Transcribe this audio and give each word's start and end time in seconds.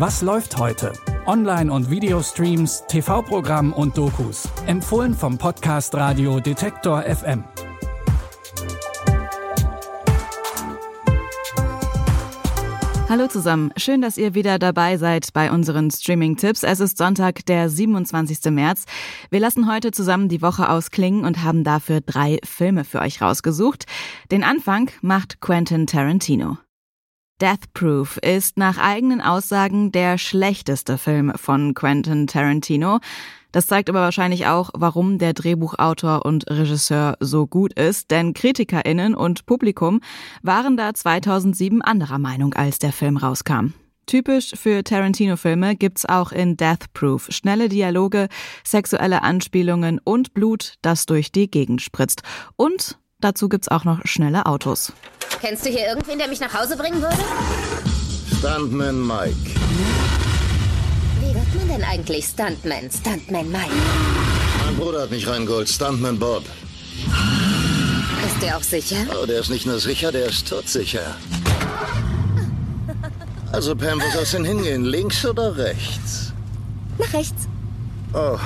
Was 0.00 0.22
läuft 0.22 0.56
heute? 0.56 0.94
Online- 1.26 1.70
und 1.70 1.90
Videostreams, 1.90 2.84
TV-Programm 2.88 3.74
und 3.74 3.98
Dokus. 3.98 4.48
Empfohlen 4.64 5.12
vom 5.12 5.36
Podcast 5.36 5.94
Radio 5.94 6.40
Detektor 6.40 7.02
FM. 7.02 7.44
Hallo 13.10 13.26
zusammen, 13.26 13.74
schön, 13.76 14.00
dass 14.00 14.16
ihr 14.16 14.34
wieder 14.34 14.58
dabei 14.58 14.96
seid 14.96 15.34
bei 15.34 15.52
unseren 15.52 15.90
Streaming-Tipps. 15.90 16.62
Es 16.62 16.80
ist 16.80 16.96
Sonntag, 16.96 17.44
der 17.44 17.68
27. 17.68 18.50
März. 18.52 18.86
Wir 19.28 19.40
lassen 19.40 19.70
heute 19.70 19.90
zusammen 19.90 20.30
die 20.30 20.40
Woche 20.40 20.70
ausklingen 20.70 21.26
und 21.26 21.44
haben 21.44 21.62
dafür 21.62 22.00
drei 22.00 22.38
Filme 22.42 22.84
für 22.84 23.00
euch 23.00 23.20
rausgesucht. 23.20 23.84
Den 24.30 24.44
Anfang 24.44 24.90
macht 25.02 25.42
Quentin 25.42 25.86
Tarantino. 25.86 26.56
Death 27.40 27.72
Proof 27.72 28.18
ist 28.18 28.58
nach 28.58 28.76
eigenen 28.76 29.22
Aussagen 29.22 29.92
der 29.92 30.18
schlechteste 30.18 30.98
Film 30.98 31.32
von 31.36 31.72
Quentin 31.72 32.26
Tarantino. 32.26 32.98
Das 33.50 33.66
zeigt 33.66 33.88
aber 33.88 34.00
wahrscheinlich 34.02 34.46
auch, 34.46 34.70
warum 34.74 35.18
der 35.18 35.32
Drehbuchautor 35.32 36.26
und 36.26 36.48
Regisseur 36.50 37.16
so 37.18 37.46
gut 37.46 37.72
ist, 37.72 38.10
denn 38.10 38.34
KritikerInnen 38.34 39.14
und 39.14 39.46
Publikum 39.46 40.00
waren 40.42 40.76
da 40.76 40.92
2007 40.92 41.80
anderer 41.80 42.18
Meinung, 42.18 42.52
als 42.52 42.78
der 42.78 42.92
Film 42.92 43.16
rauskam. 43.16 43.72
Typisch 44.04 44.52
für 44.54 44.84
Tarantino-Filme 44.84 45.76
gibt's 45.76 46.04
auch 46.04 46.32
in 46.32 46.58
Death 46.58 46.92
Proof 46.92 47.28
schnelle 47.30 47.68
Dialoge, 47.70 48.28
sexuelle 48.64 49.22
Anspielungen 49.22 49.98
und 50.04 50.34
Blut, 50.34 50.74
das 50.82 51.06
durch 51.06 51.32
die 51.32 51.50
Gegend 51.50 51.80
spritzt. 51.80 52.22
Und 52.56 52.98
dazu 53.20 53.48
gibt's 53.48 53.68
auch 53.68 53.84
noch 53.84 54.04
schnelle 54.04 54.46
Autos. 54.46 54.92
Kennst 55.40 55.64
du 55.64 55.70
hier 55.70 55.86
irgendwen, 55.86 56.18
der 56.18 56.28
mich 56.28 56.40
nach 56.40 56.52
Hause 56.52 56.76
bringen 56.76 57.00
würde? 57.00 57.16
Stuntman 58.38 59.06
Mike. 59.06 59.34
Wie 61.18 61.34
wird 61.34 61.54
man 61.54 61.68
denn 61.68 61.84
eigentlich 61.84 62.26
Stuntman? 62.26 62.90
Stuntman 62.90 63.50
Mike. 63.50 63.70
Mein 64.66 64.76
Bruder 64.76 65.02
hat 65.02 65.10
mich 65.10 65.26
reingeholt, 65.26 65.68
Stuntman 65.68 66.18
Bob. 66.18 66.44
Ist 68.26 68.42
der 68.42 68.58
auch 68.58 68.62
sicher? 68.62 68.96
Oh, 69.18 69.24
der 69.24 69.40
ist 69.40 69.48
nicht 69.48 69.64
nur 69.64 69.78
sicher, 69.78 70.12
der 70.12 70.26
ist 70.26 70.46
todsicher. 70.46 71.16
Also, 73.50 73.74
Pam, 73.74 73.98
wo 73.98 74.10
soll's 74.12 74.32
denn 74.32 74.44
hingehen? 74.44 74.84
Links 74.84 75.24
oder 75.24 75.56
rechts? 75.56 76.34
Nach 76.98 77.12
rechts. 77.14 77.48
Oh, 78.12 78.38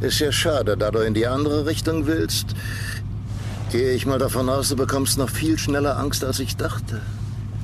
ist 0.00 0.18
ja 0.18 0.32
schade, 0.32 0.76
da 0.76 0.90
du 0.90 0.98
in 0.98 1.14
die 1.14 1.28
andere 1.28 1.64
Richtung 1.64 2.06
willst. 2.06 2.56
Gehe 3.74 3.92
ich 3.92 4.06
mal 4.06 4.20
davon 4.20 4.48
aus, 4.48 4.68
du 4.68 4.76
bekommst 4.76 5.18
noch 5.18 5.28
viel 5.28 5.58
schneller 5.58 5.98
Angst, 5.98 6.22
als 6.22 6.38
ich 6.38 6.56
dachte. 6.56 7.02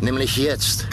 Nämlich 0.01 0.37
jetzt. 0.37 0.89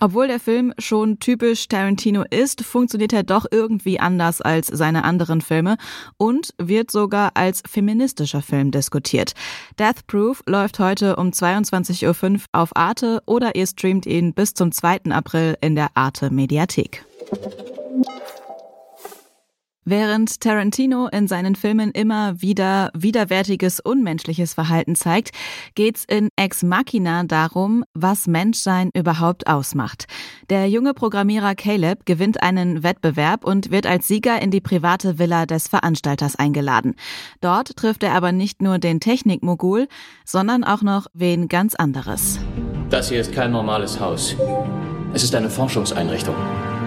Obwohl 0.00 0.26
der 0.26 0.40
Film 0.40 0.74
schon 0.78 1.20
typisch 1.20 1.68
Tarantino 1.68 2.24
ist, 2.28 2.64
funktioniert 2.64 3.12
er 3.12 3.22
doch 3.22 3.46
irgendwie 3.48 4.00
anders 4.00 4.40
als 4.40 4.66
seine 4.66 5.04
anderen 5.04 5.42
Filme 5.42 5.76
und 6.16 6.54
wird 6.58 6.90
sogar 6.90 7.30
als 7.34 7.62
feministischer 7.64 8.42
Film 8.42 8.72
diskutiert. 8.72 9.32
Death 9.78 10.08
Proof 10.08 10.42
läuft 10.46 10.80
heute 10.80 11.14
um 11.14 11.28
22.05 11.28 12.32
Uhr 12.32 12.40
auf 12.50 12.74
Arte 12.74 13.22
oder 13.26 13.54
ihr 13.54 13.68
streamt 13.68 14.06
ihn 14.06 14.34
bis 14.34 14.54
zum 14.54 14.72
2. 14.72 15.02
April 15.10 15.56
in 15.60 15.76
der 15.76 15.90
Arte 15.94 16.32
Mediathek. 16.32 17.04
Während 19.88 20.40
Tarantino 20.40 21.06
in 21.06 21.28
seinen 21.28 21.54
Filmen 21.54 21.92
immer 21.92 22.42
wieder 22.42 22.90
widerwärtiges, 22.92 23.78
unmenschliches 23.78 24.52
Verhalten 24.52 24.96
zeigt, 24.96 25.30
geht's 25.76 26.04
in 26.04 26.28
Ex 26.34 26.64
Machina 26.64 27.22
darum, 27.22 27.84
was 27.94 28.26
Menschsein 28.26 28.90
überhaupt 28.94 29.46
ausmacht. 29.46 30.06
Der 30.50 30.68
junge 30.68 30.92
Programmierer 30.92 31.54
Caleb 31.54 32.04
gewinnt 32.04 32.42
einen 32.42 32.82
Wettbewerb 32.82 33.44
und 33.44 33.70
wird 33.70 33.86
als 33.86 34.08
Sieger 34.08 34.42
in 34.42 34.50
die 34.50 34.60
private 34.60 35.20
Villa 35.20 35.46
des 35.46 35.68
Veranstalters 35.68 36.34
eingeladen. 36.34 36.96
Dort 37.40 37.76
trifft 37.76 38.02
er 38.02 38.14
aber 38.14 38.32
nicht 38.32 38.62
nur 38.62 38.80
den 38.80 38.98
Technikmogul, 38.98 39.86
sondern 40.24 40.64
auch 40.64 40.82
noch 40.82 41.06
wen 41.14 41.46
ganz 41.46 41.76
anderes. 41.76 42.40
Das 42.90 43.08
hier 43.08 43.20
ist 43.20 43.32
kein 43.32 43.52
normales 43.52 44.00
Haus. 44.00 44.34
Es 45.12 45.22
ist 45.22 45.36
eine 45.36 45.48
Forschungseinrichtung. 45.48 46.34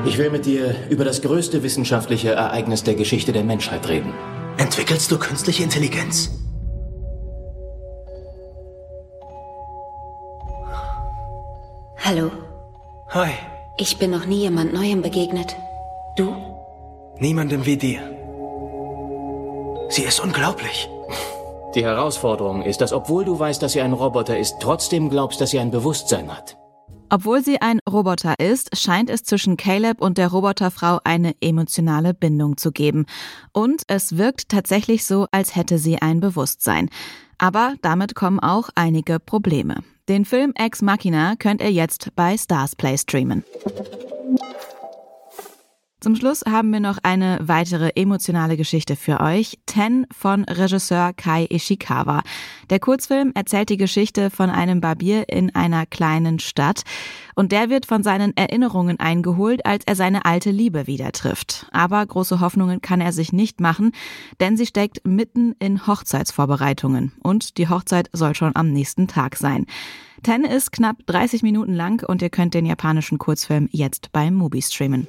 Ich 0.05 0.17
will 0.17 0.29
mit 0.29 0.45
dir 0.45 0.75
über 0.89 1.03
das 1.03 1.21
größte 1.21 1.61
wissenschaftliche 1.61 2.31
Ereignis 2.31 2.83
der 2.83 2.95
Geschichte 2.95 3.31
der 3.31 3.43
Menschheit 3.43 3.87
reden. 3.87 4.13
Entwickelst 4.57 5.11
du 5.11 5.19
künstliche 5.19 5.63
Intelligenz? 5.63 6.31
Hallo. 11.97 12.31
Hi. 13.09 13.31
Ich 13.77 13.97
bin 13.97 14.11
noch 14.11 14.25
nie 14.25 14.41
jemand 14.41 14.73
Neuem 14.73 15.01
begegnet. 15.01 15.55
Du? 16.17 16.35
Niemandem 17.17 17.65
wie 17.65 17.77
dir. 17.77 17.99
Sie 19.89 20.03
ist 20.03 20.19
unglaublich. 20.19 20.89
Die 21.75 21.83
Herausforderung 21.83 22.63
ist, 22.63 22.81
dass 22.81 22.93
obwohl 22.93 23.25
du 23.25 23.37
weißt, 23.37 23.61
dass 23.61 23.73
sie 23.73 23.81
ein 23.81 23.93
Roboter 23.93 24.37
ist, 24.37 24.55
trotzdem 24.59 25.09
glaubst, 25.09 25.39
dass 25.39 25.51
sie 25.51 25.59
ein 25.59 25.71
Bewusstsein 25.71 26.35
hat. 26.35 26.58
Obwohl 27.09 27.43
sie 27.43 27.61
ein 27.61 27.79
Roboter 27.89 28.39
ist, 28.39 28.77
scheint 28.77 29.09
es 29.09 29.23
zwischen 29.23 29.57
Caleb 29.57 30.01
und 30.01 30.17
der 30.17 30.27
Roboterfrau 30.27 30.99
eine 31.03 31.35
emotionale 31.41 32.13
Bindung 32.13 32.57
zu 32.57 32.71
geben. 32.71 33.05
Und 33.51 33.83
es 33.87 34.17
wirkt 34.17 34.49
tatsächlich 34.49 35.05
so, 35.05 35.27
als 35.31 35.55
hätte 35.55 35.77
sie 35.77 36.01
ein 36.01 36.19
Bewusstsein. 36.19 36.89
Aber 37.37 37.75
damit 37.81 38.15
kommen 38.15 38.39
auch 38.39 38.69
einige 38.75 39.19
Probleme. 39.19 39.77
Den 40.09 40.25
Film 40.25 40.53
Ex 40.55 40.81
Machina 40.81 41.35
könnt 41.37 41.61
ihr 41.61 41.71
jetzt 41.71 42.09
bei 42.15 42.37
Stars 42.37 42.75
Play 42.75 42.97
streamen. 42.97 43.43
Zum 46.01 46.15
Schluss 46.15 46.45
haben 46.49 46.71
wir 46.71 46.79
noch 46.79 46.97
eine 47.03 47.39
weitere 47.41 47.89
emotionale 47.95 48.55
Geschichte 48.55 48.95
für 48.95 49.19
euch. 49.19 49.59
Ten 49.65 50.07
von 50.17 50.45
Regisseur 50.45 51.11
Kai 51.11 51.45
Ishikawa. 51.49 52.21
Der 52.69 52.79
Kurzfilm 52.79 53.33
erzählt 53.35 53.67
die 53.67 53.75
Geschichte 53.75 54.29
von 54.29 54.49
einem 54.49 54.79
Barbier 54.79 55.27
in 55.27 55.53
einer 55.53 55.85
kleinen 55.85 56.39
Stadt. 56.39 56.83
Und 57.35 57.51
der 57.51 57.69
wird 57.69 57.85
von 57.85 58.01
seinen 58.01 58.35
Erinnerungen 58.37 58.97
eingeholt, 58.97 59.65
als 59.65 59.83
er 59.87 59.97
seine 59.97 60.23
alte 60.23 60.51
Liebe 60.51 60.87
wieder 60.87 61.11
trifft. 61.11 61.67
Aber 61.73 62.05
große 62.05 62.39
Hoffnungen 62.39 62.81
kann 62.81 63.01
er 63.01 63.11
sich 63.11 63.33
nicht 63.33 63.59
machen, 63.59 63.91
denn 64.39 64.55
sie 64.55 64.67
steckt 64.67 65.05
mitten 65.05 65.53
in 65.59 65.85
Hochzeitsvorbereitungen. 65.85 67.11
Und 67.23 67.57
die 67.57 67.67
Hochzeit 67.67 68.09
soll 68.13 68.35
schon 68.35 68.55
am 68.55 68.71
nächsten 68.71 69.09
Tag 69.09 69.35
sein. 69.35 69.65
Ten 70.23 70.45
ist 70.45 70.71
knapp 70.71 70.95
30 71.07 71.43
Minuten 71.43 71.73
lang 71.73 72.07
und 72.07 72.21
ihr 72.21 72.29
könnt 72.29 72.53
den 72.53 72.65
japanischen 72.65 73.17
Kurzfilm 73.17 73.67
jetzt 73.71 74.13
beim 74.13 74.35
Mubi 74.35 74.61
streamen. 74.61 75.05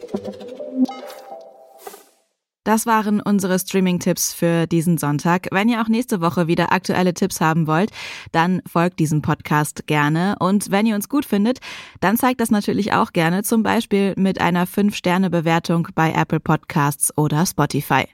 Thank 0.87 1.11
you. 1.11 1.20
Das 2.65 2.85
waren 2.85 3.23
unsere 3.23 3.59
Streaming-Tipps 3.59 4.35
für 4.35 4.67
diesen 4.67 4.99
Sonntag. 4.99 5.49
Wenn 5.51 5.71
ihr 5.71 5.81
auch 5.81 5.89
nächste 5.89 6.21
Woche 6.21 6.47
wieder 6.47 6.73
aktuelle 6.73 7.15
Tipps 7.15 7.41
haben 7.41 7.67
wollt, 7.67 7.91
dann 8.33 8.61
folgt 8.71 8.99
diesem 8.99 9.23
Podcast 9.23 9.87
gerne. 9.87 10.37
Und 10.41 10.71
wenn 10.71 10.85
ihr 10.85 10.95
uns 10.95 11.09
gut 11.09 11.25
findet, 11.25 11.61
dann 12.01 12.19
zeigt 12.19 12.39
das 12.39 12.51
natürlich 12.51 12.93
auch 12.93 13.15
gerne, 13.15 13.45
zum 13.45 13.63
Beispiel 13.63 14.13
mit 14.19 14.43
einer 14.43 14.67
5-Sterne-Bewertung 14.67 15.89
bei 15.95 16.13
Apple 16.13 16.39
Podcasts 16.39 17.17
oder 17.17 17.47
Spotify. 17.47 18.05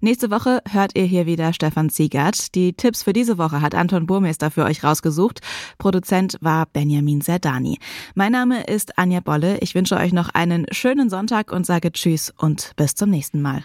Nächste 0.00 0.30
Woche 0.30 0.62
hört 0.70 0.96
ihr 0.96 1.04
hier 1.04 1.26
wieder 1.26 1.52
Stefan 1.52 1.90
Ziegert. 1.90 2.54
Die 2.54 2.74
Tipps 2.74 3.02
für 3.02 3.12
diese 3.12 3.36
Woche 3.36 3.60
hat 3.60 3.74
Anton 3.74 4.06
Burmeister 4.06 4.52
für 4.52 4.64
euch 4.64 4.84
rausgesucht. 4.84 5.40
Produzent 5.78 6.36
war 6.40 6.66
Benjamin 6.66 7.20
Serdani. 7.20 7.80
Mein 8.14 8.30
Name 8.30 8.62
ist 8.62 8.96
Anja 8.96 9.18
Bolle. 9.18 9.58
Ich 9.58 9.74
wünsche 9.74 9.96
euch 9.96 10.12
noch 10.12 10.28
einen 10.28 10.66
schönen 10.70 11.10
Sonntag 11.10 11.50
und 11.50 11.66
sage 11.66 11.90
Tschüss 11.90 12.32
und 12.38 12.74
bis 12.76 12.94
zum 12.94 13.10
nächsten 13.10 13.42
Mal. 13.42 13.64